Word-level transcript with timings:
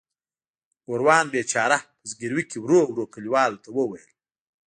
ګوروان 0.87 1.25
بیچاره 1.33 1.79
په 1.99 2.05
زګیروي 2.09 2.43
کې 2.49 2.57
ورو 2.61 2.79
ورو 2.89 3.11
کلیوالو 3.13 3.61
ته 3.63 3.69
وویل. 3.77 4.09